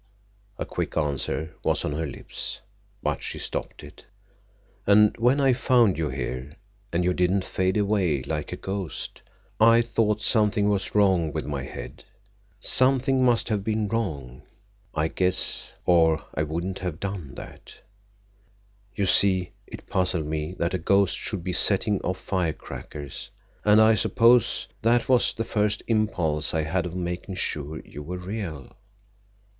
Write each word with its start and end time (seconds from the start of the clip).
A 0.57 0.65
quick 0.65 0.97
answer 0.97 1.55
was 1.63 1.85
on 1.85 1.91
her 1.93 2.07
lips, 2.07 2.59
but 3.03 3.21
she 3.21 3.37
stopped 3.37 3.83
it. 3.83 4.05
"And 4.87 5.15
when 5.17 5.39
I 5.39 5.53
found 5.53 5.95
you 5.95 6.09
here, 6.09 6.55
and 6.91 7.03
you 7.03 7.13
didn't 7.13 7.43
fade 7.43 7.77
away 7.77 8.23
like 8.23 8.51
a 8.51 8.55
ghost, 8.55 9.21
I 9.59 9.83
thought 9.83 10.23
something 10.23 10.67
was 10.69 10.95
wrong 10.95 11.31
with 11.31 11.45
my 11.45 11.61
head. 11.65 12.03
Something 12.59 13.23
must 13.23 13.49
have 13.49 13.63
been 13.63 13.87
wrong, 13.87 14.41
I 14.95 15.07
guess, 15.07 15.71
or 15.85 16.23
I 16.33 16.41
wouldn't 16.41 16.79
have 16.79 16.99
done 16.99 17.35
that. 17.35 17.71
You 18.95 19.05
see, 19.05 19.51
it 19.67 19.85
puzzled 19.85 20.25
me 20.25 20.55
that 20.57 20.73
a 20.73 20.79
ghost 20.79 21.15
should 21.15 21.43
be 21.43 21.53
setting 21.53 22.01
off 22.01 22.17
firecrackers—and 22.19 23.79
I 23.79 23.93
suppose 23.93 24.67
that 24.81 25.07
was 25.07 25.31
the 25.31 25.45
first 25.45 25.83
impulse 25.85 26.55
I 26.55 26.63
had 26.63 26.87
of 26.87 26.95
making 26.95 27.35
sure 27.35 27.81
you 27.85 28.01
were 28.01 28.17
real." 28.17 28.75